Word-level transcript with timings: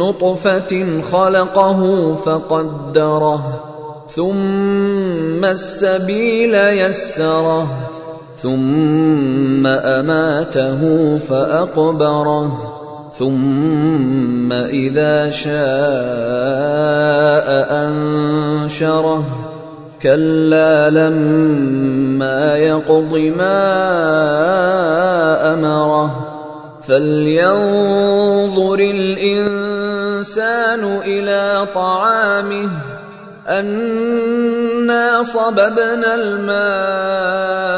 نطفه 0.00 1.00
خلقه 1.12 1.80
فقدره 2.14 3.42
ثم 4.08 5.44
السبيل 5.44 6.54
يسره 6.54 7.66
ثم 8.36 9.66
اماته 9.66 10.80
فاقبره 11.18 12.48
ثم 13.18 14.52
اذا 14.52 15.30
شاء 15.30 15.50
انشره. 17.84 19.24
كلا 20.02 20.90
لما 20.90 22.56
يقض 22.56 23.16
ما 23.36 23.60
امره 25.54 26.10
فلينظر 26.88 28.78
الانسان 28.80 29.69
إلى 31.04 31.68
طعامه 31.74 32.70
أنا 33.48 35.22
صببنا 35.22 36.14
الماء 36.14 37.72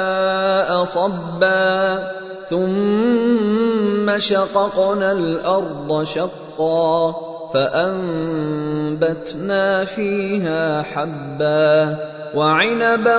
صبا 0.84 1.98
ثم 2.44 4.18
شققنا 4.18 5.12
الأرض 5.12 6.04
شقا 6.04 7.14
فأنبتنا 7.54 9.24
فيها 9.84 10.82
حبا 10.82 11.96
وعنبا 12.34 13.18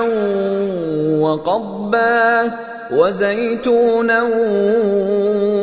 وقبا 1.20 2.52
وزيتونا 2.92 4.22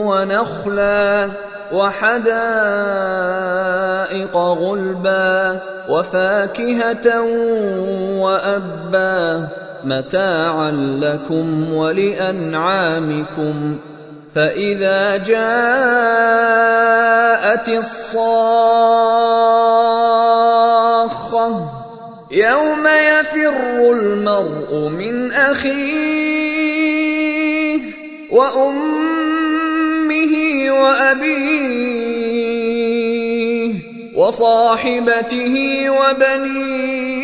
ونخلا 0.05 1.29
وحدائق 1.73 2.31
غلبا 4.37 5.61
وفاكهة 5.89 7.21
وأبا 8.21 9.47
متاعا 9.83 10.71
لكم 11.01 11.73
ولأنعامكم 11.73 13.55
فإذا 14.35 15.17
جاءت 15.17 15.41
الصاخة 17.69 18.21
يوم 22.31 22.87
يفر 22.87 23.91
المرء 23.91 24.89
من 24.89 25.31
أخيه 25.31 26.41
وأمه 28.31 29.61
وأبيه 30.71 32.11
وصاحبته 34.15 35.85
وبنيه 35.89 37.21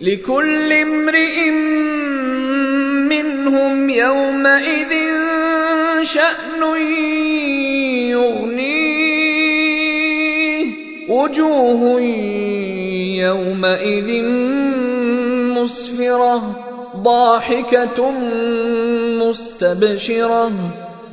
لكل 0.00 0.72
امرئ 0.72 1.50
منهم 3.10 3.90
يومئذ 3.90 4.92
شأن 6.02 6.62
يغنيه. 8.10 9.06
وجوه 11.08 12.00
يومئذ 13.20 14.22
مسفرة 15.54 16.66
ضاحكة 16.96 18.10
مستبشرة. 19.20 20.52